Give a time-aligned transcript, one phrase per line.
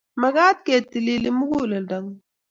[0.21, 2.19] Maget kotilili muguleldo ngung